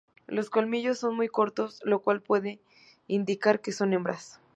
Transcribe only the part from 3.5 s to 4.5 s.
que son hembras.